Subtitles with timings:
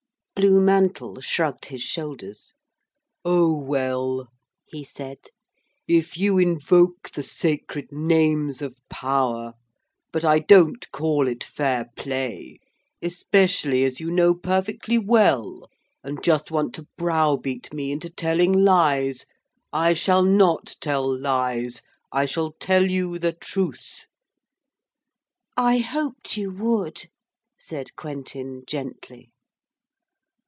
[0.33, 2.55] Blue Mantle shrugged his shoulders.
[3.23, 4.27] 'Oh, well,'
[4.65, 5.19] he said,
[5.87, 9.53] 'if you invoke the sacred names of Power....
[10.11, 12.57] But I don't call it fair play.
[13.03, 15.69] Especially as you know perfectly well,
[16.03, 19.27] and just want to browbeat me into telling lies.
[19.71, 21.83] I shall not tell lies.
[22.11, 24.07] I shall tell you the truth.'
[25.55, 27.09] 'I hoped you would,'
[27.59, 29.27] said Quentin gently.